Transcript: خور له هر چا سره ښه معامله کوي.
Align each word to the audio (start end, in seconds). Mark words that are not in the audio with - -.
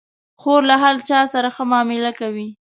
خور 0.41 0.61
له 0.69 0.75
هر 0.83 0.95
چا 1.09 1.19
سره 1.33 1.49
ښه 1.55 1.63
معامله 1.71 2.11
کوي. 2.19 2.47